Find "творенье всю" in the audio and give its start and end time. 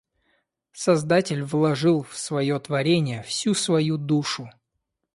2.59-3.53